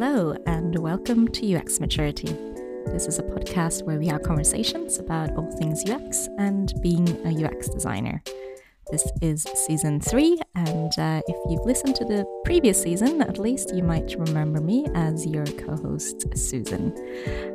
[0.00, 2.28] Hello, and welcome to UX Maturity.
[2.86, 7.44] This is a podcast where we have conversations about all things UX and being a
[7.44, 8.22] UX designer.
[8.92, 13.74] This is season three, and uh, if you've listened to the previous season, at least
[13.74, 16.94] you might remember me as your co host, Susan.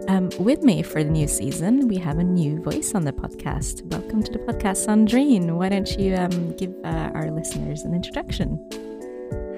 [0.09, 3.83] Um, with me for the new season, we have a new voice on the podcast.
[3.83, 5.49] Welcome to the podcast, Sandrine.
[5.55, 8.59] Why don't you um, give uh, our listeners an introduction?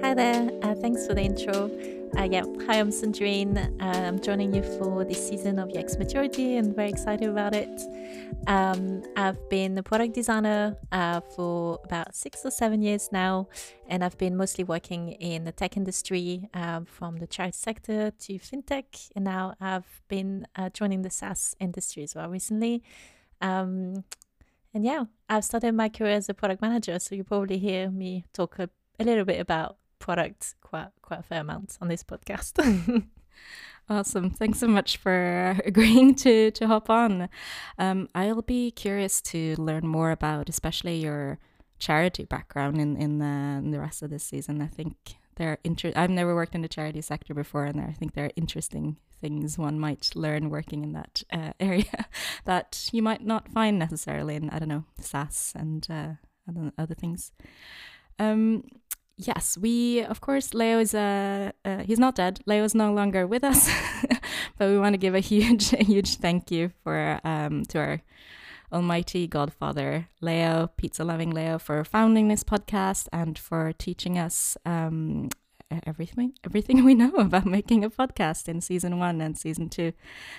[0.03, 1.72] Hi there, uh, thanks for the intro.
[2.17, 3.57] Uh, yeah, hi, I'm Sandrine.
[3.81, 7.81] Uh, I'm joining you for this season of UX Maturity and very excited about it.
[8.47, 13.49] Um, I've been a product designer uh, for about six or seven years now,
[13.89, 18.33] and I've been mostly working in the tech industry um, from the charity sector to
[18.39, 22.81] fintech, and now I've been uh, joining the SaaS industry as well recently.
[23.41, 24.05] Um,
[24.73, 28.23] and yeah, I've started my career as a product manager, so you probably hear me
[28.31, 28.69] talk a,
[29.02, 32.59] a little bit about product quite quite a fair amount on this podcast.
[33.89, 34.29] awesome.
[34.29, 37.29] Thanks so much for agreeing to to hop on.
[37.77, 41.39] Um, I'll be curious to learn more about, especially your
[41.79, 44.61] charity background in in the, in the rest of this season.
[44.61, 44.95] I think
[45.35, 48.31] they're inter- I've never worked in the charity sector before, and I think there are
[48.35, 52.07] interesting things one might learn working in that uh, area
[52.45, 56.13] that you might not find necessarily in I don't know SaaS and uh,
[56.77, 57.31] other things.
[58.17, 58.63] Um,
[59.17, 62.41] yes, we of course Leo is uh, uh he's not dead.
[62.45, 63.69] Leo is no longer with us,
[64.57, 68.02] but we want to give a huge a huge thank you for um to our
[68.72, 75.29] almighty godfather Leo, pizza loving Leo, for founding this podcast and for teaching us um
[75.85, 79.94] everything everything we know about making a podcast in season one and season two.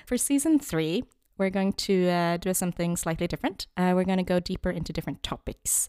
[0.06, 1.04] For season three,
[1.38, 3.66] we're going to uh, do something slightly different.
[3.76, 5.88] Uh, we're going to go deeper into different topics.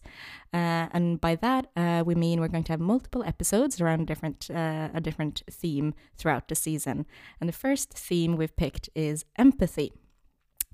[0.52, 4.50] Uh, and by that, uh, we mean we're going to have multiple episodes around different,
[4.50, 7.06] uh, a different theme throughout the season.
[7.40, 9.92] And the first theme we've picked is empathy.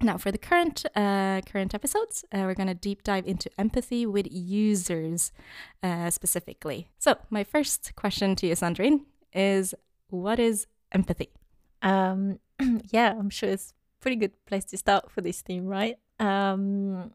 [0.03, 4.27] Now, for the current uh, current episodes, we're going to deep dive into empathy with
[4.29, 5.31] users
[6.11, 6.89] specifically.
[6.99, 9.03] So, my first question to you, Sandrine,
[9.33, 9.73] is
[10.09, 11.31] what is empathy?
[11.81, 12.41] Um,
[12.91, 13.73] yeah, I'm sure it's
[14.05, 15.97] pretty good place to start for this theme, right?
[16.21, 17.13] Um,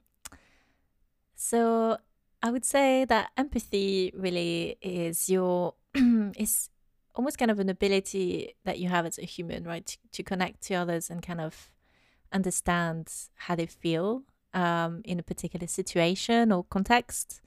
[1.35, 1.99] so
[2.41, 5.75] I would say that empathy really is your
[6.35, 6.71] is
[7.13, 9.85] almost kind of an ability that you have as a human, right?
[9.85, 11.69] To, to connect to others and kind of
[12.33, 14.23] understand how they feel
[14.55, 17.39] um, in a particular situation or context.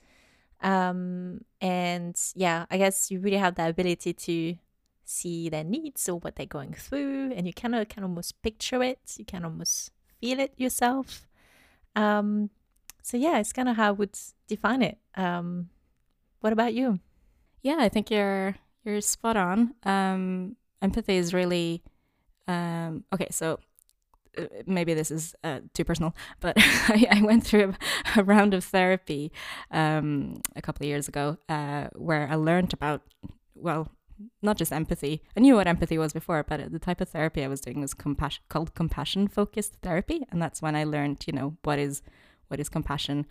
[0.60, 4.54] Um, and yeah, I guess you really have that ability to
[5.12, 8.83] see their needs or what they're going through and you kind of can almost picture
[8.83, 9.91] it you can almost
[10.21, 11.27] feel it yourself.
[11.95, 12.50] Um
[13.03, 14.19] so yeah it's kind of how i would
[14.49, 14.99] define it.
[15.15, 15.69] Um
[16.41, 17.01] what about you?
[17.62, 19.75] Yeah i think you're you're spot on.
[19.84, 21.83] Um empathy is really
[22.49, 23.59] um okay so
[24.37, 27.75] uh, maybe this is uh, too personal, but I, I, went through
[28.17, 29.31] a, round of therapy
[29.71, 33.03] um, a couple of years ago uh, where I learned about,
[33.55, 33.91] well,
[34.43, 35.23] not just empathy.
[35.37, 37.95] I knew what empathy was before, but the type of therapy I was doing was
[37.95, 42.03] compassion called compassion focused therapy, and that's when I learned, you know, what is
[42.49, 43.27] what is compassion.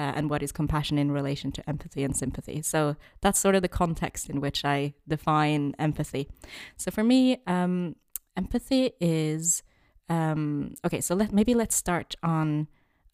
[0.00, 2.62] Uh, and what is compassion in relation to empathy and sympathy.
[2.62, 6.28] So that's sort of the context in which I define empathy.
[6.76, 7.96] So for me, um,
[8.36, 9.64] empathy is
[10.08, 11.00] um, okay.
[11.00, 12.68] So let maybe let's start on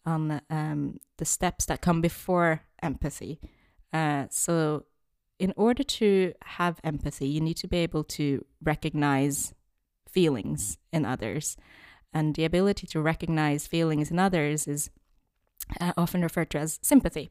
[0.05, 3.39] on um, the steps that come before empathy.
[3.91, 4.85] Uh, so
[5.39, 9.53] in order to have empathy, you need to be able to recognize
[10.09, 11.57] feelings in others.
[12.13, 14.89] And the ability to recognize feelings in others is
[15.81, 17.29] uh, often referred to as sympathy.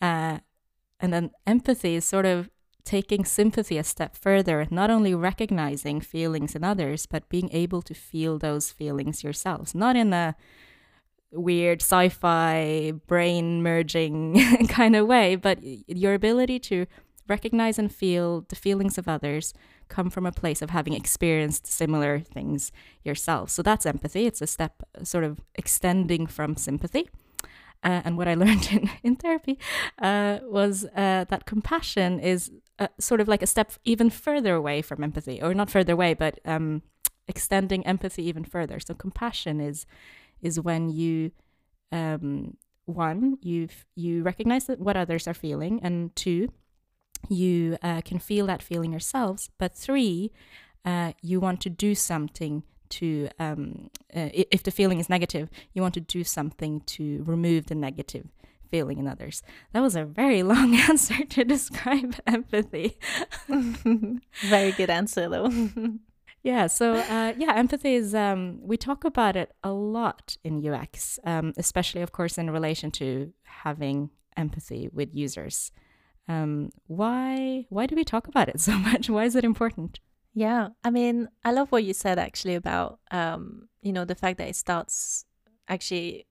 [0.00, 0.38] Uh,
[1.00, 2.50] and then empathy is sort of
[2.84, 7.94] taking sympathy a step further, not only recognizing feelings in others, but being able to
[7.94, 10.34] feel those feelings yourselves, not in a
[11.30, 16.86] weird sci fi brain merging kind of way, but your ability to
[17.28, 19.54] recognize and feel the feelings of others
[19.88, 22.72] come from a place of having experienced similar things
[23.04, 23.50] yourself.
[23.50, 24.26] So that's empathy.
[24.26, 27.08] It's a step sort of extending from sympathy.
[27.82, 29.58] Uh, and what I learned in, in therapy
[30.00, 34.82] uh, was uh, that compassion is uh, sort of like a step even further away
[34.82, 36.82] from empathy, or not further away, but um,
[37.26, 38.80] extending empathy even further.
[38.80, 39.86] So compassion is
[40.40, 41.32] is when you
[41.90, 46.52] um, one you you recognize that what others are feeling, and two
[47.30, 49.50] you uh, can feel that feeling yourselves.
[49.58, 50.32] But three,
[50.84, 55.82] uh, you want to do something to, um, uh, if the feeling is negative, you
[55.82, 58.26] want to do something to remove the negative
[58.70, 59.42] feeling in others.
[59.72, 62.98] That was a very long answer to describe empathy.
[63.48, 65.50] very good answer, though.
[66.42, 66.66] yeah.
[66.66, 68.14] So uh, yeah, empathy is.
[68.14, 72.90] Um, we talk about it a lot in UX, um, especially, of course, in relation
[72.92, 75.72] to having empathy with users.
[76.28, 79.08] Um, why why do we talk about it so much?
[79.08, 80.00] Why is it important?
[80.34, 84.38] Yeah, I mean, I love what you said actually about um, you know the fact
[84.38, 85.24] that it starts
[85.68, 86.26] actually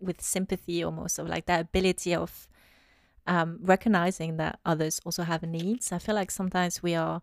[0.00, 2.48] with sympathy almost of like that ability of
[3.26, 5.92] um, recognizing that others also have needs.
[5.92, 7.22] I feel like sometimes we are,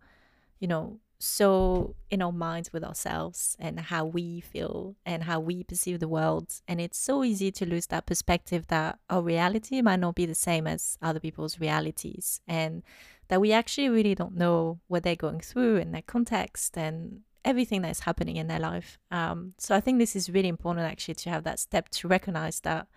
[0.60, 5.64] you know, so in our minds with ourselves and how we feel and how we
[5.64, 6.62] perceive the world.
[6.68, 10.36] And it's so easy to lose that perspective that our reality might not be the
[10.36, 12.42] same as other people's realities.
[12.48, 12.84] And
[13.28, 17.82] that we actually really don't know what they're going through in their context and everything
[17.82, 18.98] that's happening in their life.
[19.12, 22.60] Um, so I think this is really important actually to have that step to recognize
[22.62, 22.88] that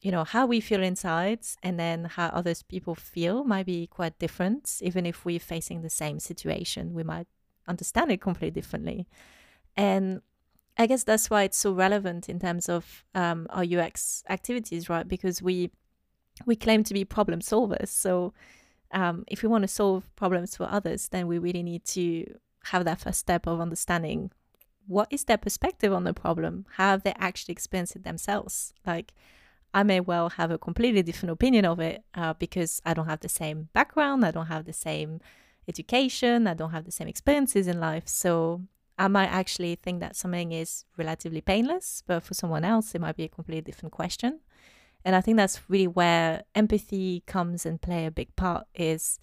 [0.00, 4.18] you know how we feel inside and then how others people feel might be quite
[4.18, 4.78] different.
[4.82, 7.26] Even if we're facing the same situation we might
[7.66, 9.06] understand it completely differently.
[9.76, 10.22] And
[10.78, 15.08] i guess that's why it's so relevant in terms of um, our ux activities right?
[15.08, 15.70] Because we
[16.44, 17.88] we claim to be problem solvers.
[17.88, 18.34] So
[18.92, 22.26] um, if we want to solve problems for others then we really need to
[22.64, 24.30] have that first step of understanding
[24.86, 28.74] what is their perspective on the problem how have they actually experienced it themselves?
[28.86, 29.14] Like
[29.76, 33.20] I may well have a completely different opinion of it uh, because I don't have
[33.20, 35.20] the same background, I don't have the same
[35.68, 38.08] education, I don't have the same experiences in life.
[38.08, 38.62] So
[38.98, 43.18] I might actually think that something is relatively painless, but for someone else, it might
[43.18, 44.40] be a completely different question.
[45.04, 49.18] And I think that's really where empathy comes and play a big part is,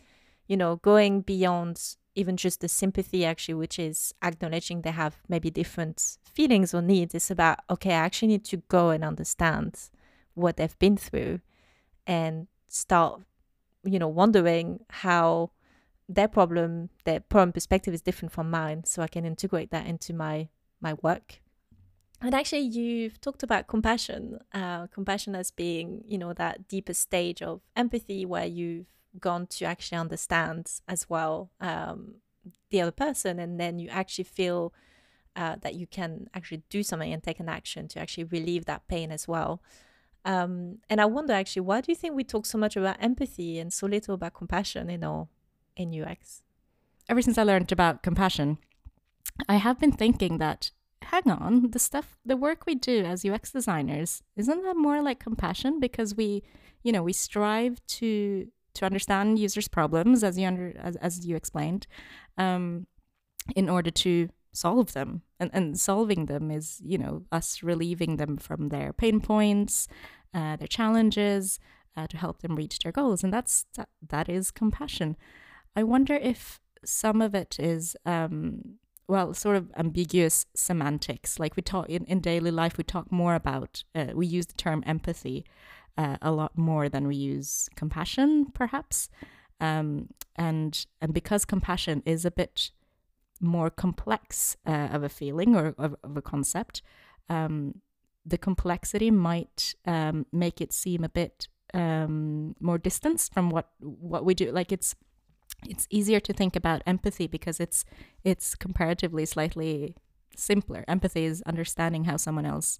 [0.45, 5.49] you know, going beyond even just the sympathy actually, which is acknowledging they have maybe
[5.49, 7.15] different feelings or needs.
[7.15, 9.89] It's about, okay, I actually need to go and understand
[10.35, 11.39] what they've been through
[12.07, 13.21] and start
[13.83, 15.51] you know wondering how
[16.09, 20.13] their problem their problem perspective is different from mine so i can integrate that into
[20.13, 20.47] my
[20.83, 21.39] my work.
[22.21, 27.41] And actually you've talked about compassion uh, compassion as being you know that deeper stage
[27.41, 32.15] of empathy where you've gone to actually understand as well um,
[32.69, 34.73] the other person and then you actually feel
[35.35, 38.87] uh, that you can actually do something and take an action to actually relieve that
[38.87, 39.61] pain as well
[40.25, 43.59] um, and I wonder actually, why do you think we talk so much about empathy
[43.59, 45.27] and so little about compassion in our
[45.75, 46.43] in UX?
[47.09, 48.57] Ever since I learned about compassion,
[49.49, 50.71] I have been thinking that
[51.03, 55.19] hang on, the stuff, the work we do as UX designers, isn't that more like
[55.19, 55.79] compassion?
[55.79, 56.43] Because we,
[56.81, 61.35] you know, we strive to to understand users' problems, as you under as, as you
[61.35, 61.85] explained,
[62.37, 62.87] um,
[63.55, 65.23] in order to solve them.
[65.39, 69.87] And, and solving them is you know us relieving them from their pain points
[70.33, 71.59] uh, their challenges
[71.95, 73.23] uh, to help them reach their goals.
[73.23, 75.15] And that's that, that is compassion.
[75.75, 78.75] I wonder if some of it is um,
[79.07, 81.39] well sort of ambiguous semantics.
[81.39, 84.53] Like we talk in, in daily life we talk more about uh, we use the
[84.53, 85.45] term empathy
[85.97, 89.09] uh, a lot more than we use compassion perhaps.
[89.59, 92.71] Um, and and because compassion is a bit
[93.43, 96.81] more complex uh, of a feeling or of, of a concept,
[97.29, 97.81] um,
[98.25, 104.25] the complexity might um, make it seem a bit um, more distanced from what what
[104.25, 104.51] we do.
[104.51, 104.95] Like it's
[105.67, 107.83] it's easier to think about empathy because it's
[108.23, 109.95] it's comparatively slightly
[110.35, 110.85] simpler.
[110.87, 112.79] Empathy is understanding how someone else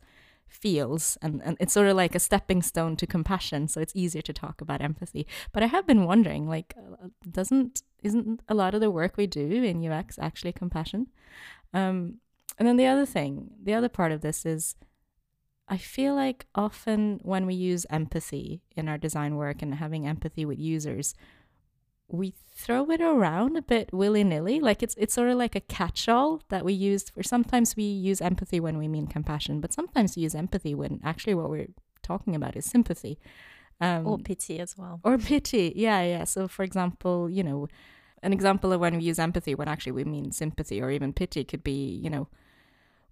[0.53, 4.21] feels and, and it's sort of like a stepping stone to compassion so it's easier
[4.21, 8.73] to talk about empathy but i have been wondering like uh, doesn't isn't a lot
[8.73, 11.07] of the work we do in ux actually compassion
[11.73, 12.15] um,
[12.59, 14.75] and then the other thing the other part of this is
[15.67, 20.45] i feel like often when we use empathy in our design work and having empathy
[20.45, 21.15] with users
[22.07, 24.59] we throw it around a bit willy nilly.
[24.59, 27.83] Like it's it's sort of like a catch all that we use for sometimes we
[27.83, 31.73] use empathy when we mean compassion, but sometimes we use empathy when actually what we're
[32.03, 33.17] talking about is sympathy.
[33.83, 35.01] Um, or pity as well.
[35.03, 36.23] Or pity, yeah, yeah.
[36.23, 37.67] So, for example, you know,
[38.21, 41.43] an example of when we use empathy when actually we mean sympathy or even pity
[41.43, 42.29] could be, you know,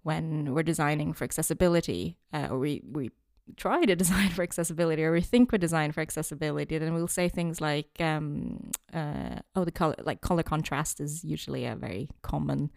[0.02, 3.10] when we're designing for accessibility uh, or we, we
[3.56, 7.28] try to design for accessibility or we think we're design for accessibility, then we'll say
[7.28, 12.70] things like, um, uh, oh, the color, like color contrast is usually a very common,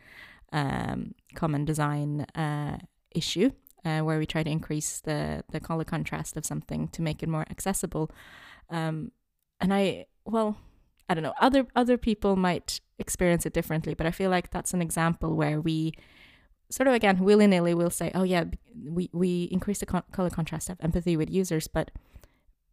[0.51, 2.77] um, common design uh,
[3.11, 3.51] issue.
[3.85, 7.29] Uh, where we try to increase the the color contrast of something to make it
[7.29, 8.09] more accessible,
[8.69, 9.11] um,
[9.61, 10.57] and I well,
[11.07, 11.33] I don't know.
[11.39, 15.61] Other other people might experience it differently, but I feel like that's an example where
[15.61, 15.93] we
[16.69, 18.45] sort of again willy nilly will say, oh yeah,
[18.83, 21.91] we we increase the color contrast, have empathy with users, but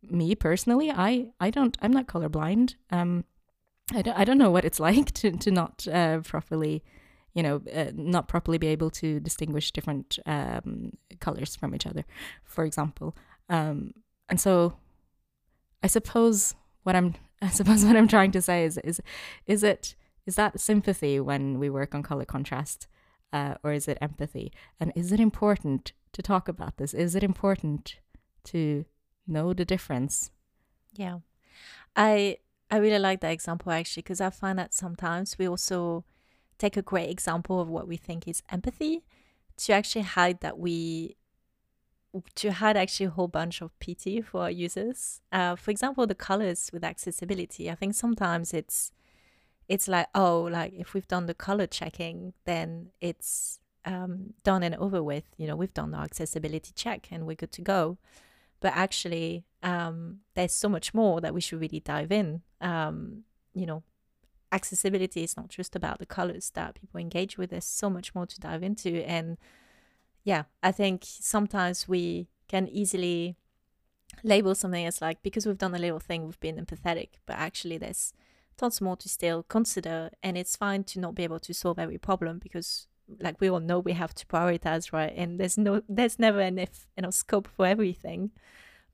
[0.03, 2.75] me personally, I I don't I'm not colorblind.
[2.91, 3.25] Um,
[3.95, 6.83] I don't I don't know what it's like to to not uh, properly
[7.35, 12.05] you know, uh, not properly be able to distinguish different um, colors from each other,
[12.45, 13.17] for example.
[13.49, 13.95] Um,
[14.29, 14.75] and so,
[15.83, 19.01] I suppose what I'm I suppose what I'm trying to say is is
[19.47, 19.95] is it
[20.27, 22.87] is that sympathy when we work on color contrast,
[23.33, 24.53] uh, or is it empathy?
[24.79, 26.95] And is it important to talk about this?
[26.95, 27.97] Is it important
[28.45, 28.85] to
[29.27, 30.31] know the difference?
[30.95, 31.19] Yeah,
[31.97, 32.39] I
[32.71, 36.05] I really like that example actually because I find that sometimes we also
[36.63, 39.03] take a great example of what we think is empathy
[39.57, 41.17] to actually hide that we
[42.35, 45.23] to hide actually a whole bunch of pity for our users.
[45.33, 47.71] Uh, for example, the colors with accessibility.
[47.71, 48.93] I think sometimes it's
[49.69, 54.77] it's like oh, like if we've done the color checking, then it's um, done and
[54.77, 55.25] over with.
[55.37, 57.99] You know, we've done our accessibility check and we're good to go.
[58.61, 62.43] But actually, um, there's so much more that we should really dive in.
[62.61, 63.83] Um, you know,
[64.53, 67.51] accessibility is not just about the colors that people engage with.
[67.51, 69.39] There's so much more to dive into and
[70.25, 73.37] yeah, I think sometimes we can easily
[74.23, 77.79] label something as like because we've done a little thing, we've been empathetic, but actually
[77.79, 78.13] there's
[78.57, 81.99] tons more to still consider, and it's fine to not be able to solve every
[81.99, 82.87] problem because
[83.21, 86.87] like we all know we have to prioritize right and there's no there's never enough
[86.97, 88.31] enough scope for everything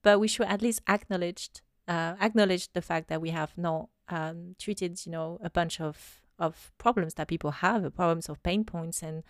[0.02, 1.50] but we should at least acknowledge
[1.88, 6.20] uh, acknowledge the fact that we have not um, treated you know a bunch of
[6.38, 9.24] of problems that people have problems of pain points and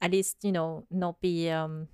[0.00, 1.88] at least you know not be um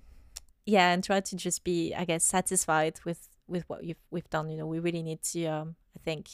[0.65, 4.49] yeah and try to just be i guess satisfied with with what you've we've done.
[4.49, 6.29] You know we really need to um i think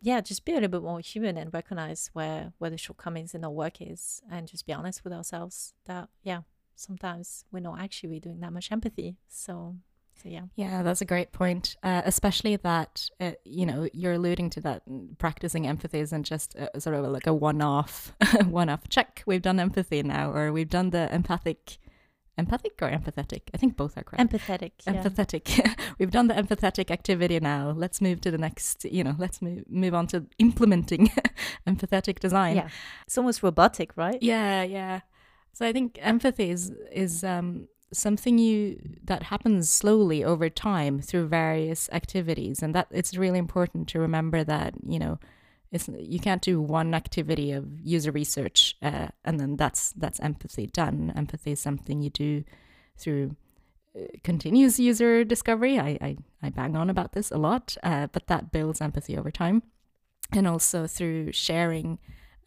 [0.00, 3.44] yeah just be a little bit more human and recognize where where the shortcomings in
[3.44, 6.40] our work is and just be honest with ourselves that yeah
[6.82, 9.16] sometimes we're not actually doing that much empathy.
[9.28, 9.76] So
[10.22, 11.76] so yeah, yeah, that's a great point.
[11.82, 14.82] Uh, especially that uh, you know you're alluding to that
[15.18, 18.12] practicing empathy isn't just a, sort of like a one-off,
[18.46, 19.22] one-off check.
[19.26, 21.78] We've done empathy now, or we've done the empathic,
[22.38, 23.42] empathic or empathetic.
[23.52, 24.32] I think both are correct.
[24.32, 24.72] Empathetic.
[24.86, 25.58] Empathetic.
[25.58, 25.74] Yeah.
[25.98, 27.70] we've done the empathetic activity now.
[27.76, 28.84] Let's move to the next.
[28.84, 31.10] You know, let's move move on to implementing
[31.66, 32.56] empathetic design.
[32.56, 32.68] Yeah,
[33.06, 34.22] it's almost robotic, right?
[34.22, 35.00] Yeah, yeah.
[35.52, 41.28] So I think empathy is is um, something you that happens slowly over time through
[41.28, 42.62] various activities.
[42.62, 45.18] And that it's really important to remember that you know
[45.70, 50.66] it's you can't do one activity of user research uh, and then that's that's empathy
[50.66, 51.12] done.
[51.16, 52.44] Empathy is something you do
[52.96, 53.36] through
[53.98, 55.78] uh, continuous user discovery.
[55.78, 59.30] I, I, I bang on about this a lot uh, but that builds empathy over
[59.30, 59.62] time.
[60.32, 61.98] And also through sharing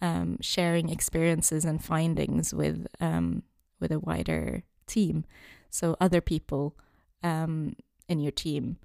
[0.02, 3.44] um, sharing experiences and findings with um,
[3.80, 5.26] with a wider team.
[5.70, 6.76] So other people
[7.24, 7.76] um,
[8.08, 8.78] in your team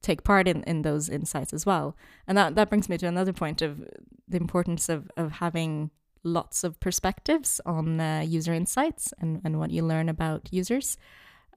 [0.00, 1.96] take part in, in those insights as well.
[2.26, 3.80] And that, that brings me to another point of
[4.28, 5.90] the importance of, of having
[6.24, 10.96] lots of perspectives on uh, user insights and, and what you learn about users.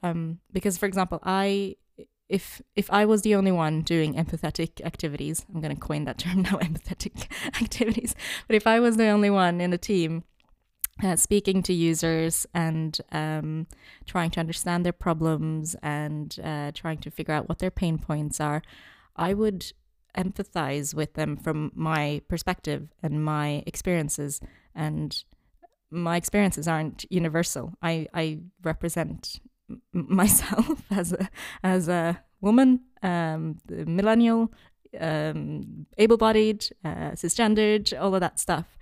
[0.04, 1.76] Um, because, for example, I
[2.28, 6.18] if if I was the only one doing empathetic activities, I'm going to coin that
[6.18, 7.28] term now, empathetic
[7.62, 8.16] activities.
[8.48, 10.24] But if I was the only one in a team
[11.04, 13.68] uh, speaking to users and um,
[14.06, 18.40] trying to understand their problems and uh, trying to figure out what their pain points
[18.40, 18.62] are,
[19.16, 19.74] I would
[20.18, 24.40] empathize with them from my perspective and my experiences.
[24.74, 25.24] And
[25.92, 27.74] my experiences aren't universal.
[27.82, 29.40] I, I represent
[29.94, 31.30] myself as a
[31.64, 34.52] as a woman, um, millennial,
[35.00, 38.78] um, able-bodied, uh, cisgendered, all of that stuff.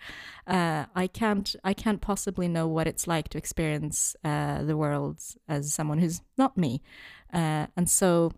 [0.46, 5.22] Uh, I can't I can't possibly know what it's like to experience uh, the world
[5.48, 6.82] as someone who's not me,
[7.34, 8.34] uh, and so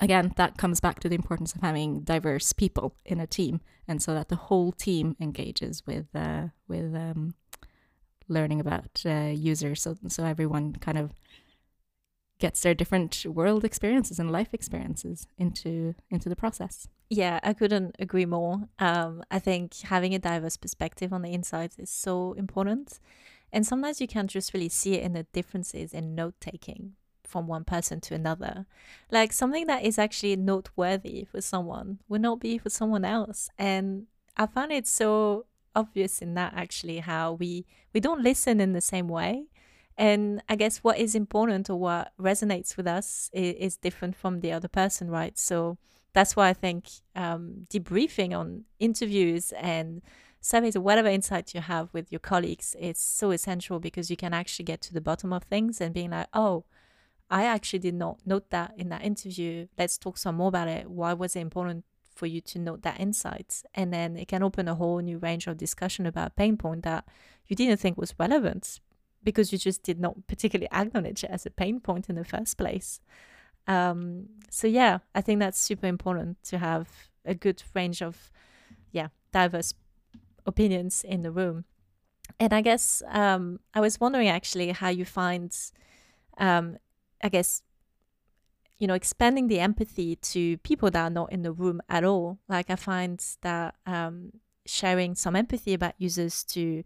[0.00, 4.02] again that comes back to the importance of having diverse people in a team, and
[4.02, 7.34] so that the whole team engages with uh, with um,
[8.28, 11.12] learning about uh, users, so so everyone kind of
[12.38, 16.88] gets their different world experiences and life experiences into into the process.
[17.10, 18.68] Yeah, I couldn't agree more.
[18.78, 22.98] Um, I think having a diverse perspective on the insights is so important.
[23.52, 27.46] And sometimes you can't just really see it in the differences in note taking from
[27.46, 28.66] one person to another.
[29.10, 33.48] Like something that is actually noteworthy for someone would not be for someone else.
[33.58, 38.72] And I find it so obvious in that actually how we we don't listen in
[38.72, 39.46] the same way
[39.96, 44.40] and i guess what is important or what resonates with us is, is different from
[44.40, 45.38] the other person right?
[45.38, 45.78] So
[46.12, 50.02] that's why i think um, debriefing on interviews and
[50.40, 54.34] surveys or whatever insight you have with your colleagues is so essential because you can
[54.34, 56.64] actually get to the bottom of things and being like oh
[57.30, 59.66] i actually did not note that in that interview.
[59.78, 60.90] Let's talk some more about it.
[60.90, 61.84] Why was it important
[62.14, 63.62] for you to note that insight.
[63.74, 67.04] And then it can open a whole new range of discussion about pain point that
[67.46, 68.80] you didn't think was relevant
[69.24, 72.56] because you just did not particularly acknowledge it as a pain point in the first
[72.58, 73.00] place.
[73.66, 76.88] Um, so yeah, I think that's super important to have
[77.24, 78.30] a good range of
[78.92, 79.74] yeah diverse
[80.46, 81.64] opinions in the room.
[82.40, 85.54] And I guess um, I was wondering actually how you find,
[86.38, 86.78] um,
[87.22, 87.62] I guess,
[88.78, 92.38] you know, expanding the empathy to people that are not in the room at all.
[92.48, 94.32] Like I find that um,
[94.66, 96.82] sharing some empathy about users to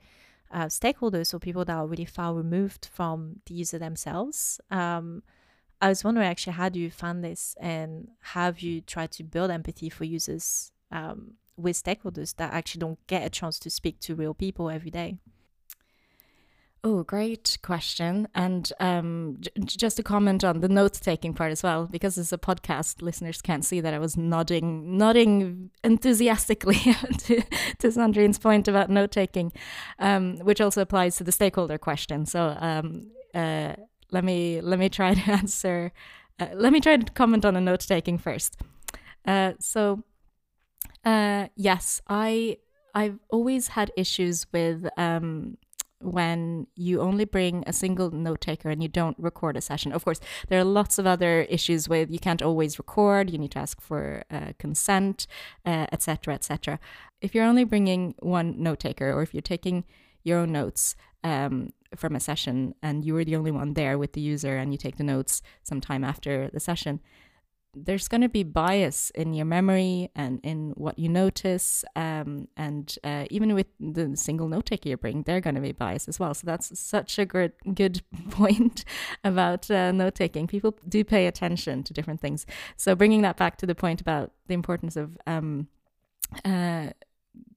[0.50, 4.61] uh, stakeholders or people that are really far removed from the user themselves.
[4.71, 5.23] Um,
[5.81, 9.50] I was wondering actually, how do you find this and have you tried to build
[9.50, 14.14] empathy for users um, with stakeholders that actually don't get a chance to speak to
[14.14, 15.19] real people every day?
[16.85, 18.28] Oh, great question.
[18.37, 22.32] And um, j- just to comment on the note taking part as well, because it's
[22.32, 26.76] a podcast, listeners can't see that I was nodding, nodding enthusiastically
[27.18, 27.42] to,
[27.78, 29.52] to Sandrine's point about note taking,
[29.99, 32.26] um, which also applies to the stakeholder question.
[32.26, 33.75] So um, uh,
[34.12, 35.92] let me let me try to answer.
[36.38, 38.56] Uh, let me try to comment on the note taking first.
[39.26, 40.04] Uh, so
[41.04, 42.58] uh, yes, I
[42.94, 45.58] I've always had issues with um,
[46.00, 49.93] when you only bring a single note taker and you don't record a session.
[49.93, 53.31] Of course, there are lots of other issues with you can't always record.
[53.31, 55.26] You need to ask for uh, consent,
[55.67, 56.75] etc., uh, etc.
[56.75, 56.81] Et
[57.21, 59.85] if you're only bringing one note taker, or if you're taking
[60.23, 64.12] your own notes um, from a session and you were the only one there with
[64.12, 67.00] the user and you take the notes sometime after the session,
[67.75, 71.85] there's going to be bias in your memory and in what you notice.
[71.95, 75.73] Um, and uh, even with the single note taker you bring, they're going to be
[75.73, 76.35] biased as well.
[76.35, 78.85] So that's such a good, good point
[79.25, 80.47] about uh, note taking.
[80.47, 82.47] People do pay attention to different things.
[82.77, 85.69] So bringing that back to the point about the importance of um,
[86.45, 86.89] uh,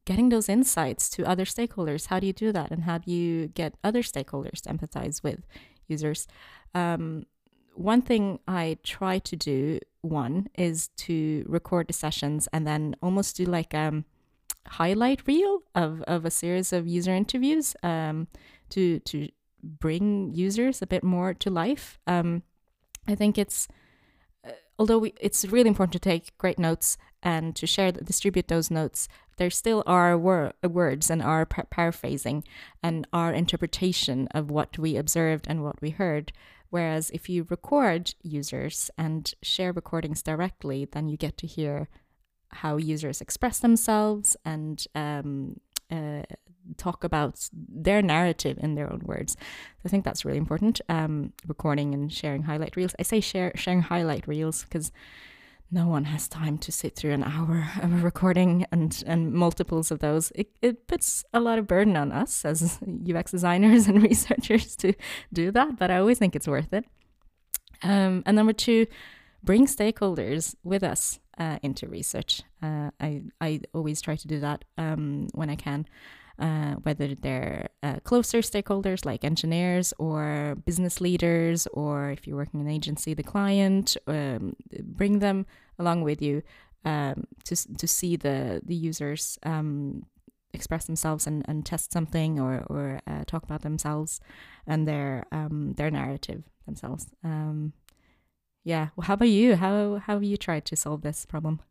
[0.06, 2.08] getting those insights to other stakeholders.
[2.08, 2.72] How do you do that?
[2.72, 5.46] And how do you get other stakeholders to empathize with
[5.88, 6.28] users?
[6.74, 7.26] Um,
[7.82, 13.38] one thing I try to do, one, is to record the sessions and then almost
[13.38, 14.06] do like a um,
[14.68, 18.28] highlight reel of, of a series of user interviews um,
[18.70, 19.30] to, to
[19.64, 22.00] bring users a bit more to life.
[22.08, 22.44] Um,
[23.08, 23.68] I think it's,
[24.46, 28.72] uh, although we, it's really important to take great notes and to share, distribute those
[28.72, 32.44] notes, there still are wor- words and our par- paraphrasing
[32.84, 36.32] and our interpretation of what we observed and what we heard.
[36.72, 41.90] Whereas if you record users and share recordings directly, then you get to hear
[42.54, 45.60] how users express themselves and um,
[45.92, 46.24] uh,
[46.78, 49.34] talk about their narrative in their own words.
[49.34, 50.80] So I think that's really important.
[50.88, 52.96] Um, recording and sharing highlight reels.
[52.98, 54.92] I say share sharing highlight reels because
[55.72, 59.90] no one has time to sit through an hour of a recording and, and multiples
[59.90, 60.32] of those.
[60.36, 62.80] It, it puts a lot of burden on us as
[63.16, 64.94] UX designers and researchers to
[65.32, 66.86] do that, but I always think it's worth it.
[67.84, 68.86] Um, and number two,
[69.44, 72.44] bring stakeholders with us uh, into research.
[72.62, 75.88] Uh, I, I always try to do that um, when I can
[76.42, 82.60] uh, whether they're uh, closer stakeholders like engineers or business leaders, or if you're working
[82.60, 85.46] in an agency, the client, um, bring them
[85.78, 86.42] along with you
[86.84, 90.04] um, to, to see the, the users um,
[90.54, 94.20] express themselves and, and test something or, or uh, talk about themselves
[94.66, 97.08] and their, um, their narrative themselves.
[97.24, 97.74] Um,
[98.64, 98.90] yeah.
[98.96, 99.56] Well, how about you?
[99.56, 101.62] How, how have you tried to solve this problem?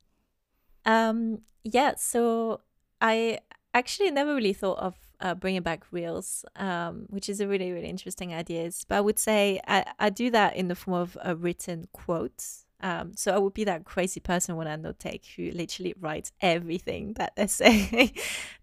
[0.84, 1.94] Um, yeah.
[1.96, 2.60] So
[3.00, 3.40] I
[3.74, 7.88] actually never really thought of uh, bringing back reels, um, which is a really, really
[7.88, 8.70] interesting idea.
[8.88, 12.44] But I would say I, I do that in the form of a written quote.
[12.82, 16.32] Um, so I would be that crazy person when I note take who literally writes
[16.40, 18.12] everything that they say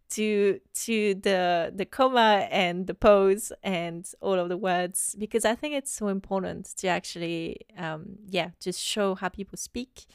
[0.09, 5.53] to to the the comma and the pose and all of the words because I
[5.53, 10.05] think it's so important to actually um, yeah just show how people speak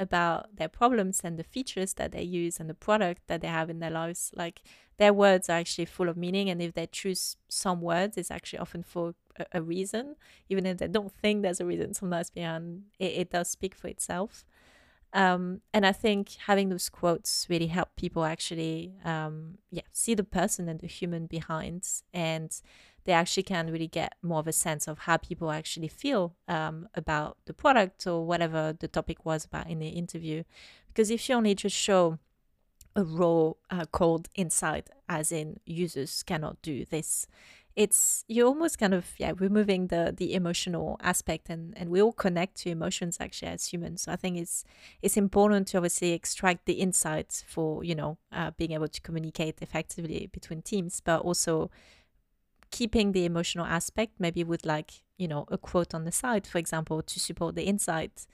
[0.00, 3.70] about their problems and the features that they use and the product that they have
[3.70, 4.32] in their lives.
[4.34, 4.62] Like
[4.96, 8.58] their words are actually full of meaning, and if they choose some words, it's actually
[8.58, 10.16] often for a, a reason,
[10.48, 11.94] even if they don't think there's a reason.
[11.94, 14.44] Sometimes behind it, it does speak for itself.
[15.12, 20.24] Um, and I think having those quotes really help people actually, um, yeah, see the
[20.24, 22.50] person and the human behind, and
[23.04, 26.88] they actually can really get more of a sense of how people actually feel um,
[26.94, 30.42] about the product or whatever the topic was about in the interview.
[30.88, 32.18] Because if you only just show
[32.96, 37.26] a raw uh, cold insight, as in users cannot do this,
[37.76, 42.12] it's you're almost kind of yeah removing the the emotional aspect and and we all
[42.12, 44.64] connect to emotions actually as humans so i think it's
[45.02, 49.56] it's important to obviously extract the insights for you know uh, being able to communicate
[49.62, 51.70] effectively between teams but also
[52.70, 56.58] keeping the emotional aspect maybe with like you know a quote on the side for
[56.58, 58.26] example to support the insight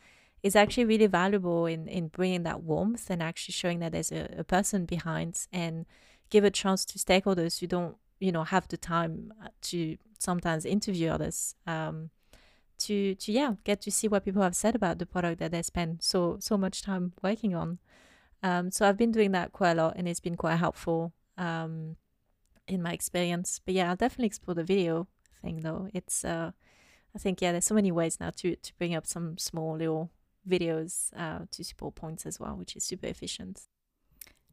[0.43, 4.29] is actually really valuable in in bringing that warmth and actually showing that there's a,
[4.39, 5.87] a person behind and
[6.31, 10.65] give a chance to stakeholders who don't you know have the time uh, to sometimes
[10.65, 12.11] interview others um,
[12.79, 15.63] to to yeah get to see what people have said about the product that they
[15.63, 17.79] spend so so much time working on.
[18.43, 21.97] Um, so i've been doing that quite a lot and it's been quite helpful um,
[22.69, 23.61] in my experience.
[23.65, 25.07] But yeah i'll definitely explore the video
[25.43, 25.89] thing though.
[25.95, 26.53] It's uh,
[27.15, 30.11] i think yeah there's so many ways now to to bring up some small little
[30.49, 33.63] videos uh, to support points as well which is super efficient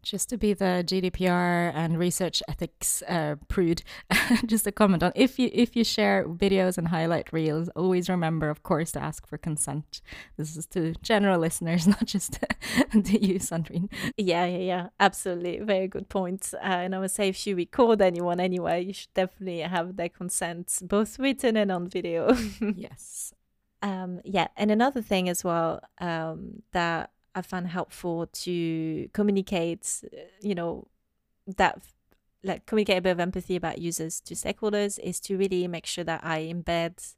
[0.03, 3.81] just to be the GDPR and research ethics uh, prude,
[4.45, 8.49] just a comment on if you if you share videos and highlight reels, always remember,
[8.49, 10.01] of course, to ask for consent.
[10.37, 12.33] This is to general listeners, not just
[12.91, 13.89] to you, Sandrine.
[14.17, 16.53] Yeah, yeah, yeah, absolutely, very good point.
[16.53, 20.09] Uh, and I would say if you record anyone anyway, you should definitely have their
[20.09, 22.35] consent, both written and on video.
[22.75, 23.33] yes.
[23.81, 30.17] Um, yeah, and another thing as well um, that I find helpful to communicate, uh,
[30.41, 30.87] you know,
[31.57, 31.81] that
[32.43, 36.03] like communicate a bit of empathy about users to stakeholders is to really make sure
[36.03, 37.15] that I embed,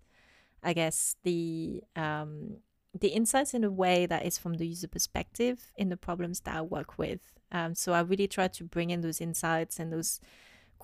[0.63, 2.58] I guess, the um,
[2.97, 6.56] the insights in a way that is from the user perspective in the problems that
[6.56, 7.19] I work with.
[7.51, 10.21] Um, so I really try to bring in those insights and those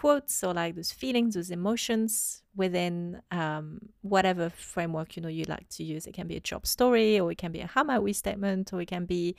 [0.01, 5.69] quotes or like those feelings, those emotions within um, whatever framework you know you like
[5.69, 6.07] to use.
[6.07, 8.87] It can be a job story, or it can be a we statement, or it
[8.87, 9.35] can be,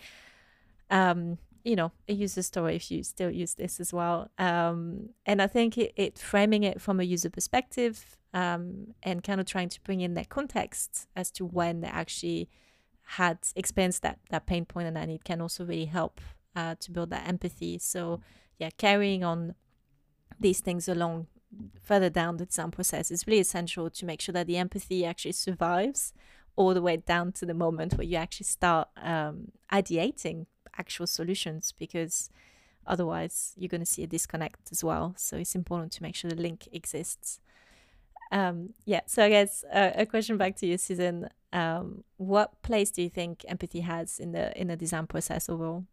[0.88, 4.30] um, you know, a user story if you still use this as well.
[4.38, 9.40] Um, and I think it, it, framing it from a user perspective um, and kind
[9.40, 12.48] of trying to bring in that context as to when they actually
[13.18, 16.20] had experienced that that pain point, and then it can also really help
[16.54, 17.78] uh, to build that empathy.
[17.78, 18.20] So
[18.60, 19.56] yeah, carrying on
[20.40, 21.26] these things along
[21.82, 23.10] further down the design process.
[23.10, 26.12] Is really essential to make sure that the empathy actually survives
[26.56, 30.46] all the way down to the moment where you actually start um, ideating
[30.78, 32.30] actual solutions because
[32.86, 35.14] otherwise you're going to see a disconnect as well.
[35.16, 37.40] So it's important to make sure the link exists.
[38.30, 41.28] Um, yeah so i guess uh, a question back to you susan.
[41.52, 45.84] Um, what place do you think empathy has in the in the design process overall?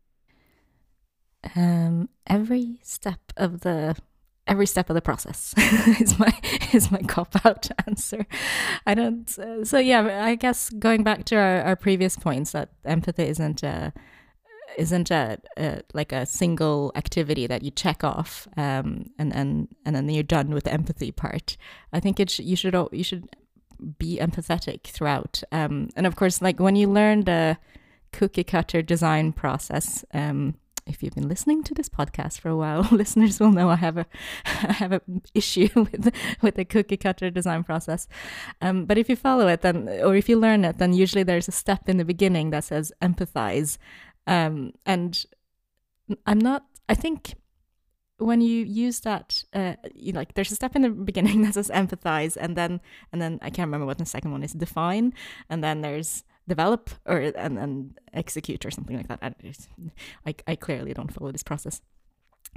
[1.54, 3.98] Um, every step of the
[4.50, 5.54] every step of the process
[6.02, 6.34] is my
[6.74, 8.26] is my cop out answer.
[8.86, 9.40] I don't.
[9.40, 13.64] Uh, so yeah, I guess going back to our, our previous points that empathy isn't
[13.64, 13.94] a
[14.78, 19.96] isn't a, a like a single activity that you check off um, and and and
[19.96, 21.56] then you're done with the empathy part.
[21.94, 23.30] I think it sh- you should you should
[23.98, 25.42] be empathetic throughout.
[25.52, 27.58] Um, and of course, like when you learn the
[28.12, 30.04] cookie cutter design process.
[30.14, 30.56] Um,
[30.90, 33.98] if you've been listening to this podcast for a while, listeners will know I have
[33.98, 34.06] a
[34.46, 38.08] I have an issue with with the cookie cutter design process.
[38.62, 41.48] Um, but if you follow it, then or if you learn it, then usually there's
[41.48, 43.78] a step in the beginning that says empathize,
[44.28, 45.26] um, and
[46.26, 46.66] I'm not.
[46.90, 47.36] I think
[48.18, 51.70] when you use that, uh, you like there's a step in the beginning that says
[51.74, 54.54] empathize, and then and then I can't remember what the second one is.
[54.54, 55.14] Define,
[55.50, 59.20] and then there's develop or and, and execute or something like that.
[59.22, 59.34] I,
[60.26, 61.82] I, I clearly don't follow this process.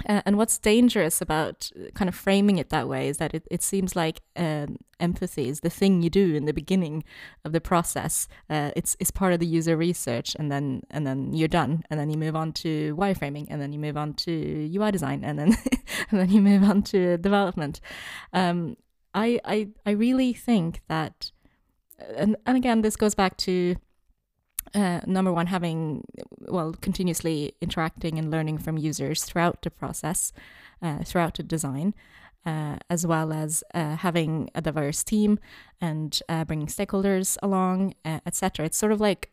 [0.08, 3.62] Uh, and what's dangerous about kind of framing it that way is that it, it
[3.62, 7.04] seems like um, empathy is the thing you do in the beginning
[7.44, 8.26] of the process.
[8.50, 12.00] Uh, it's it's part of the user research, and then and then you're done, and
[12.00, 15.38] then you move on to wireframing, and then you move on to UI design, and
[15.38, 15.56] then
[16.10, 17.80] and then you move on to development.
[18.32, 18.76] Um,
[19.14, 21.30] I I I really think that
[22.16, 23.76] and, and again, this goes back to
[24.74, 26.04] uh, number one, having,
[26.40, 30.32] well, continuously interacting and learning from users throughout the process,
[30.80, 31.94] uh, throughout the design,
[32.46, 35.38] uh, as well as uh, having a diverse team
[35.80, 38.66] and uh, bringing stakeholders along, uh, etc.
[38.66, 39.30] It's sort of like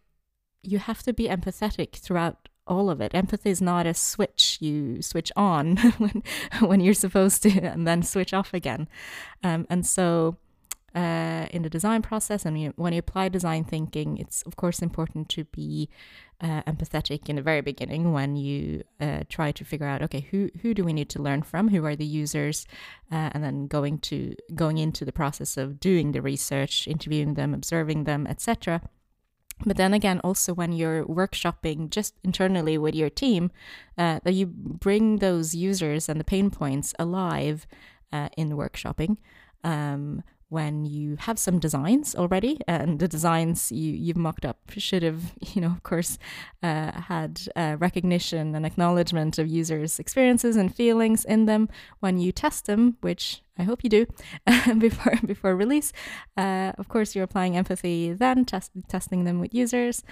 [0.61, 3.15] you have to be empathetic throughout all of it.
[3.15, 6.23] Empathy is not a switch you switch on when
[6.59, 8.87] when you're supposed to, and then switch off again.
[9.43, 10.37] Um, and so
[10.95, 12.45] uh, in the design process.
[12.45, 15.89] And when you apply design thinking it's of course important to be
[16.41, 20.49] uh, empathetic in the very beginning when you uh, try to figure out okay who
[20.61, 21.69] who do we need to learn from?
[21.69, 22.65] Who are the users?
[23.11, 27.53] Uh, and then going to going into the process of doing the research interviewing them
[27.53, 28.81] observing them etc
[29.65, 33.51] but then again also when you're workshopping just internally with your team
[33.97, 37.67] uh, that you bring those users and the pain points alive
[38.13, 39.17] uh, in the workshopping.
[39.63, 45.03] Um, when you have some designs already and the designs you, you've mocked up should
[45.03, 46.17] have you know of course
[46.63, 52.31] uh, had uh, recognition and acknowledgement of users experiences and feelings in them when you
[52.31, 54.05] test them which i hope you do
[54.77, 55.93] before before release.
[56.37, 60.03] Uh, of course you're applying empathy then test, testing them with users.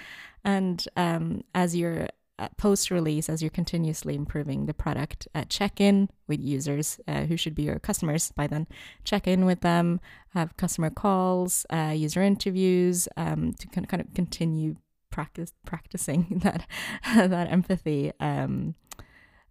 [0.44, 5.80] And um, as you're uh, post release as you're continuously improving the product uh, check
[5.80, 8.66] in with users uh, who should be your customers by then.
[9.04, 10.00] Check in with them
[10.34, 14.76] have customer calls uh, user interviews um, to kind of, kind of continue
[15.10, 16.66] practice practicing that
[17.14, 18.74] that empathy um,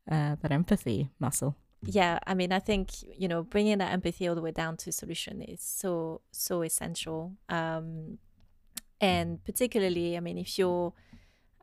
[0.10, 1.56] uh, that empathy muscle.
[1.84, 4.92] Yeah i mean i think you know bringing that empathy all the way down to
[4.92, 7.34] solution is so so essential.
[7.50, 8.20] Um,
[9.00, 10.92] and particularly i mean if you're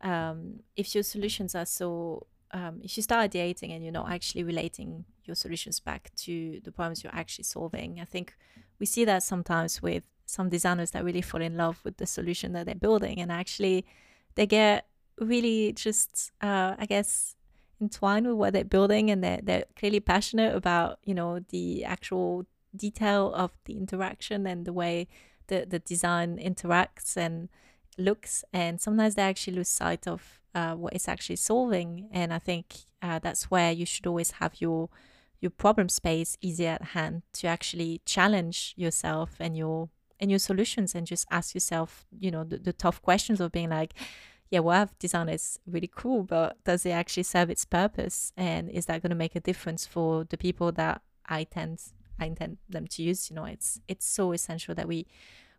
[0.05, 4.45] um, if your solutions are so um, if you start ideating and you're not actually
[4.45, 8.35] relating your solutions back to the problems you're actually solving i think
[8.79, 12.53] we see that sometimes with some designers that really fall in love with the solution
[12.53, 13.85] that they're building and actually
[14.37, 14.87] they get
[15.21, 17.35] really just uh, i guess
[17.81, 22.47] entwined with what they're building and they're, they're clearly passionate about you know the actual
[22.77, 25.09] detail of the interaction and the way
[25.49, 27.49] the, the design interacts and
[27.98, 32.09] looks and sometimes they actually lose sight of uh, what it's actually solving.
[32.12, 34.88] And i think uh, that's where you should always have your
[35.40, 40.94] your problem space easy at hand to actually challenge yourself and your and your solutions
[40.94, 43.92] and just ask yourself you know the, the tough questions of being like
[44.50, 48.33] yeah what i've designed is really cool but does it actually serve its purpose?
[48.37, 51.83] And is that going to make a difference for the people that i tend
[52.18, 53.28] i intend them to use?
[53.28, 55.07] You know it's it's so essential that we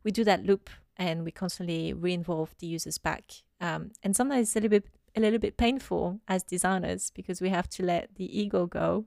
[0.04, 3.44] we do that loop and we constantly re-involve the users back.
[3.60, 4.86] Um, and sometimes it's a little bit
[5.18, 9.06] a little bit painful as designers because we have to let the ego go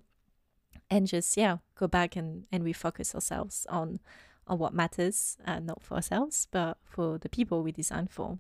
[0.91, 4.01] and just yeah go back and and refocus ourselves on
[4.47, 8.39] on what matters, uh, not for ourselves but for the people we design for.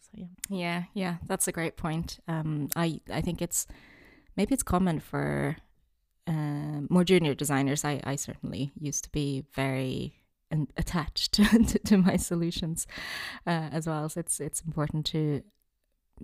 [0.00, 2.18] So yeah, yeah, yeah, that's a great point.
[2.26, 3.66] Um, I I think it's
[4.36, 5.56] maybe it's common for
[6.26, 7.84] uh, more junior designers.
[7.84, 10.14] I I certainly used to be very
[10.50, 12.86] and attached to, to, my solutions
[13.46, 14.08] uh, as well.
[14.08, 15.42] So it's it's important to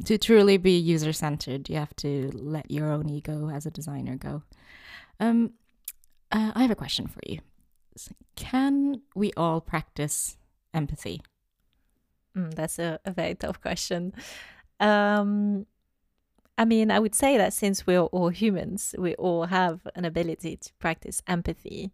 [0.05, 1.69] to truly be user centered.
[1.69, 4.43] You have to let your own ego as a designer go.
[5.21, 5.53] Um,
[6.31, 7.41] uh, I have a question for you.
[8.37, 10.39] Can we all practice
[10.73, 11.21] empathy?
[12.37, 14.15] Mm, that's a, a, very tough question.
[14.81, 15.67] Um,
[16.57, 20.57] I mean, I would say that since we're all humans, we all have an ability
[20.57, 21.93] to practice empathy.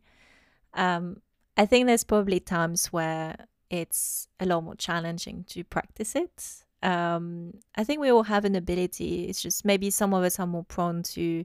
[0.74, 1.20] Um,
[1.58, 3.34] I think there's probably times where
[3.68, 6.64] it's a lot more challenging to practice it.
[6.84, 9.24] Um, I think we all have an ability.
[9.24, 11.44] It's just maybe some of us are more prone to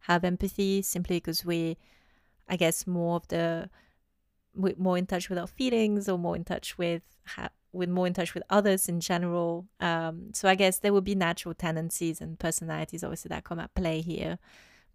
[0.00, 1.78] have empathy simply because we,
[2.46, 3.70] I guess, more of the
[4.54, 8.06] we're more in touch with our feelings or more in touch with ha- with more
[8.06, 9.66] in touch with others in general.
[9.80, 13.74] Um, so I guess there will be natural tendencies and personalities obviously that come at
[13.74, 14.38] play here.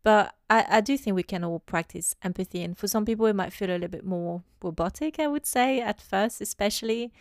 [0.04, 2.64] But I, I do think we can all practice empathy.
[2.64, 5.82] And for some people, it might feel a little bit more robotic, I would say,
[5.82, 7.12] at first, especially.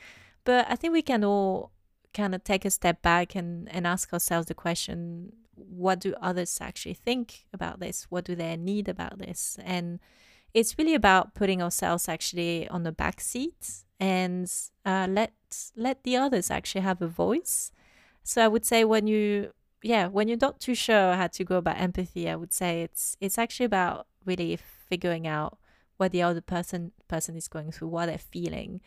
[0.44, 1.72] But I think we can all
[2.14, 6.58] kind of take a step back and, and ask ourselves the question what do others
[6.60, 8.06] actually think about this?
[8.10, 9.58] What do they need about this?
[9.64, 9.98] And
[10.54, 14.50] it's really about putting ourselves actually on the back seat and
[14.86, 15.32] uh, let
[15.76, 17.72] let the others actually have a voice.
[18.22, 21.56] So I would say when you yeah, when you're not too sure how to go
[21.56, 25.58] about empathy, I would say it's it's actually about really figuring out
[25.96, 28.80] what the other person person is going through, what they're feeling,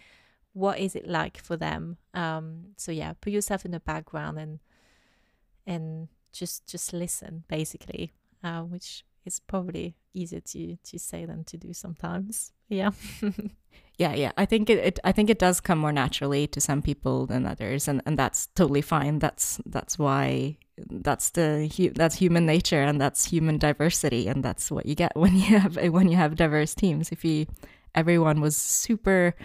[0.54, 1.98] what is it like for them.
[2.14, 4.60] Um, so yeah, put yourself in the background and
[5.66, 11.58] and just just listen, basically, uh, which is probably easier to to say than to
[11.58, 12.52] do sometimes.
[12.72, 12.92] Yeah.
[13.98, 14.32] yeah, yeah.
[14.38, 17.46] I think it, it, I think it does come more naturally to some people than
[17.46, 19.20] others, and, and that's totally fine.
[19.20, 24.86] That's that's why that's the that's human nature and that's human diversity and that's what
[24.86, 27.46] you get when you have when you have diverse teams if you
[27.94, 29.36] everyone was super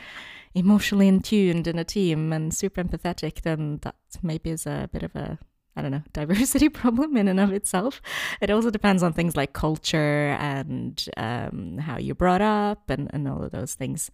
[0.55, 5.03] emotionally in tuned in a team and super empathetic then that maybe is a bit
[5.03, 5.39] of a
[5.77, 8.01] I don't know, diversity problem in and of itself.
[8.41, 13.29] It also depends on things like culture and um, how you're brought up and, and
[13.29, 14.11] all of those things.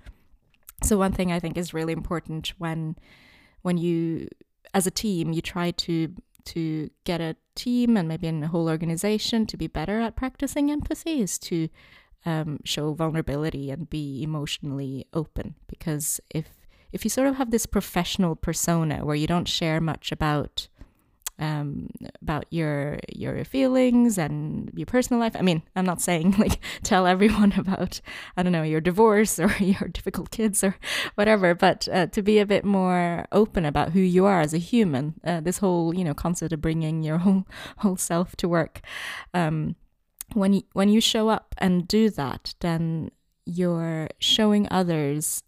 [0.82, 2.96] So one thing I think is really important when
[3.62, 4.26] when you
[4.74, 6.12] as a team you try to
[6.46, 10.70] to get a team and maybe in a whole organization to be better at practicing
[10.70, 11.68] empathy is to
[12.24, 15.54] um, show vulnerability and be emotionally open.
[15.66, 16.46] Because if
[16.92, 20.68] if you sort of have this professional persona where you don't share much about
[21.38, 21.88] um,
[22.20, 25.34] about your your feelings and your personal life.
[25.36, 28.00] I mean, I'm not saying like tell everyone about
[28.36, 30.76] I don't know your divorce or your difficult kids or
[31.14, 34.58] whatever, but uh, to be a bit more open about who you are as a
[34.58, 35.14] human.
[35.24, 37.46] Uh, this whole you know concept of bringing your whole
[37.78, 38.80] whole self to work.
[39.34, 39.76] Um,
[40.34, 43.10] when you, when you show up and do that, then
[43.44, 45.42] you're showing others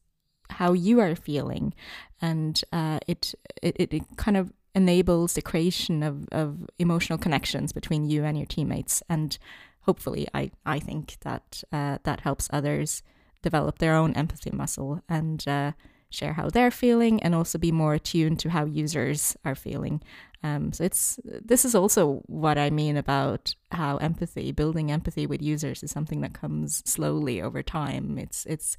[0.50, 1.72] how you are feeling,
[2.20, 8.04] and uh, it, it it kind of enables the creation of, of emotional connections between
[8.04, 9.02] you and your teammates.
[9.08, 9.38] And
[9.80, 13.02] hopefully, I, I think that uh, that helps others
[13.42, 15.72] develop their own empathy muscle and uh,
[16.10, 20.00] share how they're feeling and also be more attuned to how users are feeling.
[20.42, 25.42] Um, so it's this is also what I mean about how empathy, building empathy with
[25.42, 28.18] users, is something that comes slowly over time.
[28.18, 28.76] It's it's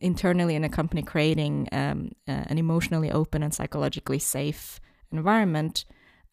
[0.00, 4.80] internally in a company creating um, uh, an emotionally open and psychologically safe
[5.12, 5.84] environment,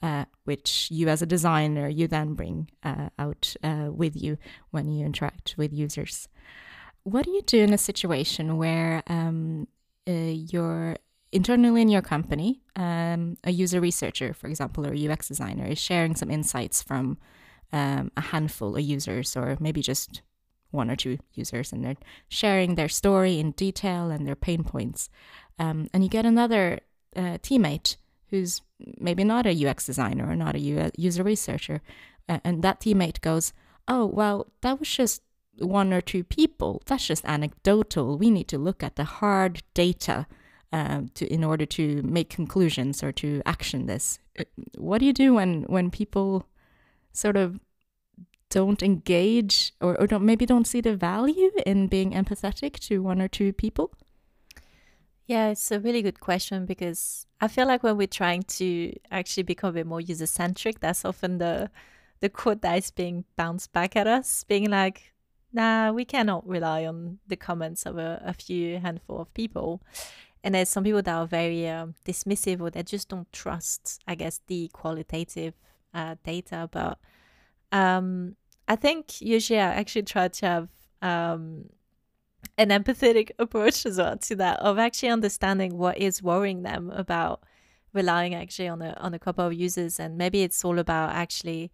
[0.01, 4.37] uh, which you as a designer you then bring uh, out uh, with you
[4.71, 6.27] when you interact with users.
[7.03, 9.67] What do you do in a situation where um,
[10.07, 10.97] uh, you're
[11.31, 15.77] internally in your company, um, a user researcher, for example, or a UX designer, is
[15.77, 17.17] sharing some insights from
[17.73, 20.21] um, a handful of users, or maybe just
[20.71, 21.97] one or two users, and they're
[22.29, 25.09] sharing their story in detail and their pain points.
[25.59, 26.79] Um, and you get another
[27.15, 27.97] uh, teammate
[28.35, 28.61] who's
[28.99, 31.81] maybe not a UX designer or not a user researcher,
[32.27, 33.53] and that teammate goes,
[33.87, 35.21] "Oh, well, that was just
[35.57, 36.81] one or two people.
[36.85, 38.17] That's just anecdotal.
[38.17, 40.27] We need to look at the hard data."
[40.73, 44.19] Um, to in order to make conclusions or to action this.
[44.37, 44.43] Uh,
[44.77, 46.47] what do you do when when people
[47.13, 47.59] sort of
[48.49, 53.21] don't engage or, or don't maybe don't see the value in being empathetic to one
[53.21, 53.93] or two people?
[55.27, 59.43] Yeah, it's a really good question because I feel like when we're trying to actually
[59.43, 61.69] become a bit more user centric, that's often the
[62.21, 65.13] the quote that is being bounced back at us, being like,
[65.51, 69.81] nah, we cannot rely on the comments of a, a few handful of people.
[70.43, 74.15] And there's some people that are very um, dismissive or they just don't trust, I
[74.15, 75.55] guess, the qualitative
[75.93, 76.69] uh, data.
[76.71, 76.99] But
[77.71, 78.35] um,
[78.67, 80.69] I think usually I actually try to have
[81.01, 81.69] um,
[82.57, 87.43] an empathetic approach as well to that of actually understanding what is worrying them about
[87.93, 91.71] relying actually on a on a couple of users and maybe it's all about actually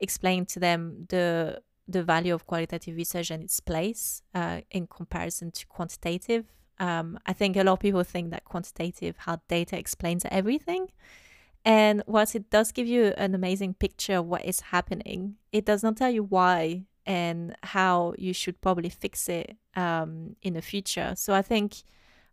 [0.00, 5.50] explaining to them the the value of qualitative research and its place uh, in comparison
[5.52, 6.44] to quantitative.
[6.78, 10.90] Um, I think a lot of people think that quantitative hard data explains everything.
[11.64, 15.82] And whilst it does give you an amazing picture of what is happening, it does
[15.82, 21.12] not tell you why and how you should probably fix it um, in the future.
[21.16, 21.82] So I think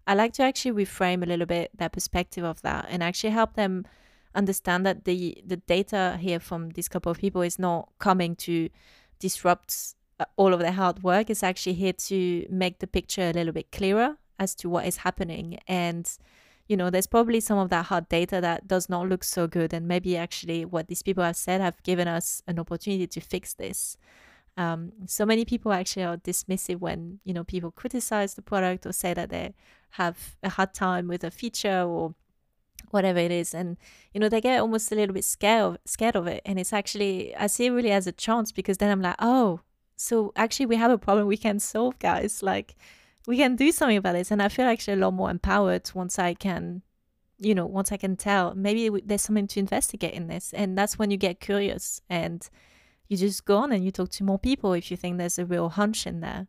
[0.08, 3.54] I like to actually reframe a little bit that perspective of that and actually help
[3.56, 3.86] them
[4.36, 8.70] understand that the the data here from this couple of people is not coming to
[9.20, 11.30] disrupt uh, all of their hard work.
[11.30, 14.98] It's actually here to make the picture a little bit clearer as to what is
[14.98, 16.18] happening and
[16.68, 19.74] you know there's probably some of that hard data that does not look so good
[19.74, 23.54] and maybe actually what these people have said have given us an opportunity to fix
[23.54, 23.98] this
[24.58, 28.92] um, so many people actually are dismissive when you know people criticize the product or
[28.92, 29.56] say that they
[29.92, 32.14] have a hard time with a feature or
[32.92, 33.54] whatever it is.
[33.54, 33.78] And
[34.14, 36.42] you know they get almost a little bit scared of, scared of it.
[36.46, 39.62] And it's actually i see it really as a chance because then i'm like oh
[39.96, 42.44] so actually we have a problem we can solve guys.
[42.44, 42.76] Like
[43.26, 44.32] we can do something about this.
[44.32, 46.84] And i feel actually a lot more empowered once i can
[47.40, 50.54] you know once i can tell maybe there's something to investigate in this.
[50.54, 52.48] And that's when you get curious and
[53.22, 55.46] you just go on and you talk to more people if you think there's a
[55.46, 56.48] real hunch in there.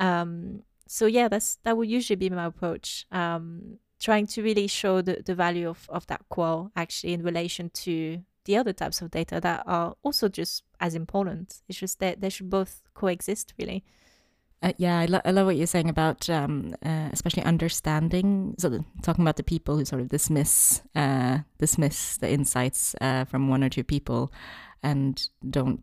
[0.00, 3.06] Um, so yeah, that's that would usually be my approach.
[3.12, 7.70] Um, trying to really show the, the value of, of that qual actually in relation
[7.70, 11.62] to the other types of data that are also just as important.
[11.68, 13.84] It's just that they should both coexist really.
[14.62, 18.54] Uh, yeah, I, lo- I love what you're saying about um, uh, especially understanding.
[18.58, 23.24] So the, talking about the people who sort of dismiss uh, dismiss the insights uh,
[23.24, 24.32] from one or two people,
[24.82, 25.82] and don't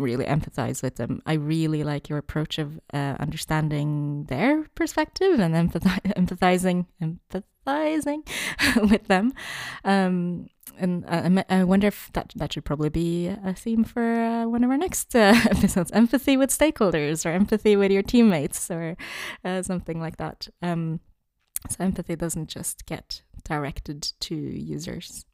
[0.00, 1.22] really empathize with them.
[1.26, 8.26] I really like your approach of uh, understanding their perspective and empathi- empathizing empathizing
[8.90, 9.32] with them.
[9.84, 10.48] Um,
[10.78, 14.64] and uh, I wonder if that that should probably be a theme for uh, one
[14.64, 18.96] of our next uh, episodes: empathy with stakeholders, or empathy with your teammates, or
[19.44, 20.48] uh, something like that.
[20.62, 21.00] Um,
[21.68, 25.26] so empathy doesn't just get directed to users.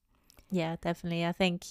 [0.51, 1.25] Yeah, definitely.
[1.25, 1.65] I think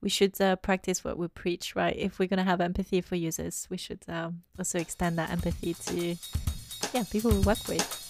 [0.00, 1.96] we should uh, practice what we preach, right?
[1.96, 5.74] If we're going to have empathy for users, we should um, also extend that empathy
[5.74, 6.16] to
[6.94, 8.06] yeah people we work with.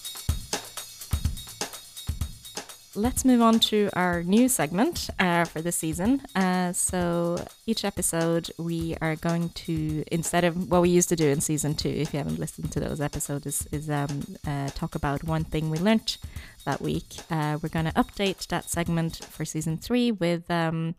[2.96, 6.22] let's move on to our new segment uh, for this season.
[6.34, 11.28] Uh, so each episode, we are going to instead of what we used to do
[11.28, 14.94] in season two, if you haven't listened to those episodes, is, is um, uh, talk
[14.94, 16.16] about one thing we learned
[16.64, 17.04] that week.
[17.30, 20.94] Uh, we're going to update that segment for season three with um,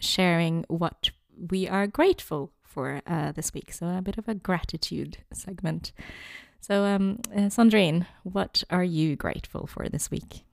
[0.00, 1.10] sharing what
[1.50, 3.72] we are grateful for uh, this week.
[3.72, 5.92] So a bit of a gratitude segment.
[6.60, 10.44] So, um, uh, Sandrine, what are you grateful for this week?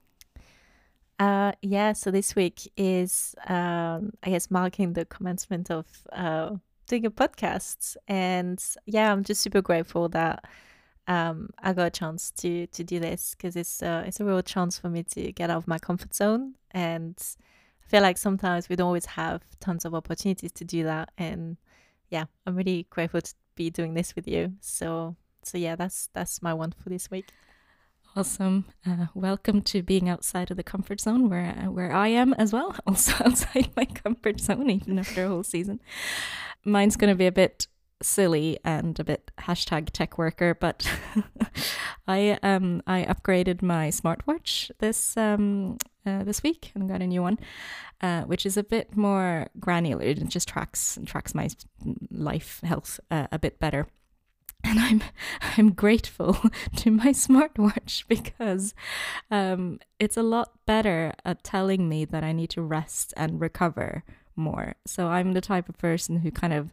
[1.18, 7.06] Uh, yeah, so this week is, um, I guess, marking the commencement of uh, doing
[7.06, 10.44] a podcast, and yeah, I'm just super grateful that
[11.06, 14.42] um, I got a chance to to do this because it's uh, it's a real
[14.42, 17.16] chance for me to get out of my comfort zone, and
[17.84, 21.56] I feel like sometimes we don't always have tons of opportunities to do that, and
[22.10, 24.54] yeah, I'm really grateful to be doing this with you.
[24.60, 27.30] So so yeah, that's that's my one for this week.
[28.14, 28.66] Awesome.
[28.86, 32.76] Uh, welcome to being outside of the comfort zone where where I am as well.
[32.86, 35.80] Also outside my comfort zone, even after a whole season.
[36.64, 37.66] Mine's going to be a bit
[38.02, 40.90] silly and a bit hashtag tech worker, but
[42.08, 47.22] I um I upgraded my smartwatch this um uh, this week and got a new
[47.22, 47.38] one,
[48.00, 50.02] uh, which is a bit more granular.
[50.02, 51.48] It just tracks tracks my
[52.10, 53.86] life health uh, a bit better
[54.64, 55.02] and I'm
[55.56, 56.36] I'm grateful
[56.76, 58.74] to my smartwatch because
[59.30, 64.04] um, it's a lot better at telling me that I need to rest and recover
[64.36, 64.76] more.
[64.86, 66.72] So I'm the type of person who kind of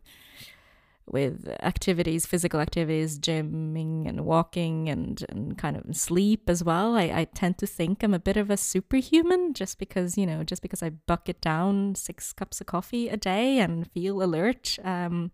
[1.12, 6.96] with activities, physical activities, gymming and walking and, and kind of sleep as well.
[6.96, 10.44] I, I tend to think I'm a bit of a superhuman just because, you know,
[10.44, 14.78] just because I bucket down six cups of coffee a day and feel alert.
[14.84, 15.32] Um,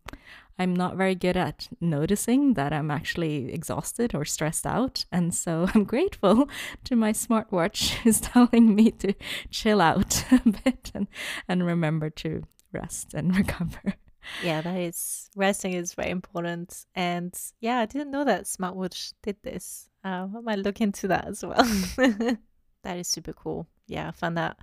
[0.57, 5.05] I'm not very good at noticing that I'm actually exhausted or stressed out.
[5.11, 6.49] And so I'm grateful
[6.85, 9.13] to my smartwatch who's telling me to
[9.49, 11.07] chill out a bit and,
[11.47, 13.95] and remember to rest and recover.
[14.43, 16.85] Yeah, that is resting is very important.
[16.95, 19.89] And yeah, I didn't know that smartwatch did this.
[20.03, 21.63] Uh, I might look into that as well.
[22.83, 23.67] that is super cool.
[23.87, 24.57] Yeah, I found that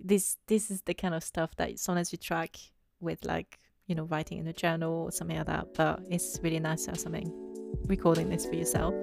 [0.00, 2.56] this this is the kind of stuff that sometimes you track
[3.00, 5.74] with like you know, writing in a journal or something like that.
[5.74, 7.30] But it's really nice to have something
[7.86, 8.94] recording this for yourself.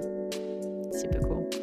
[0.94, 1.61] Super cool.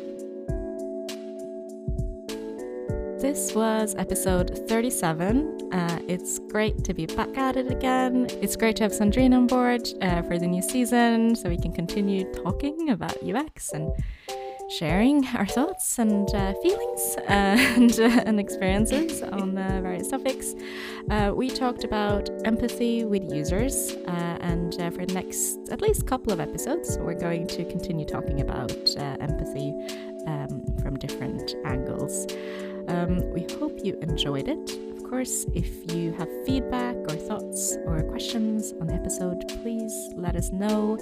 [3.21, 5.73] This was episode 37.
[5.73, 8.29] Uh, it's great to be back at it again.
[8.41, 11.73] It's great to have Sandrine on board uh, for the new season so we can
[11.73, 13.91] continue talking about UX and
[14.71, 20.55] sharing our thoughts and uh, feelings uh, and, uh, and, experiences on uh, various topics.
[21.33, 26.99] We talked about empathy with users, and for the next at least couple of episodes,
[26.99, 29.75] we're going to continue talking about empathy
[30.29, 32.27] um, from different angles.
[32.89, 38.03] Um, we hope you enjoyed it Of course, if you have feedback or thoughts or
[38.03, 40.99] questions on the episode, please let us know.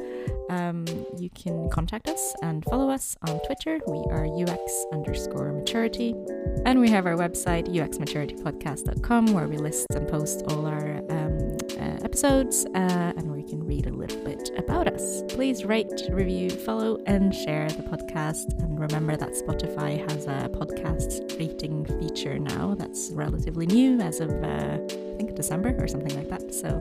[0.49, 0.84] Um,
[1.18, 3.80] you can contact us and follow us on Twitter.
[3.89, 6.14] We are UX underscore maturity.
[6.64, 10.96] And we have our website, uxmaturitypodcast.com, where we list and post all our
[12.17, 15.21] episodes uh, and where you can read a little bit about us.
[15.29, 18.59] Please rate, review, follow, and share the podcast.
[18.62, 24.31] And remember that Spotify has a podcast rating feature now that's relatively new as of,
[24.31, 26.55] uh, I think, December or something like that.
[26.55, 26.81] So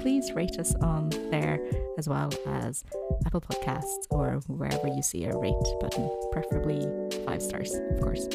[0.00, 1.58] please rate us on there
[1.98, 2.84] as well as
[3.26, 6.86] Apple Podcasts or wherever you see a rate button, preferably
[7.26, 8.28] five stars, of course.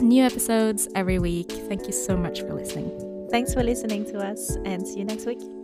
[0.00, 1.50] New episodes every week.
[1.50, 3.05] Thank you so much for listening.
[3.30, 5.55] Thanks for listening to us and see you next week.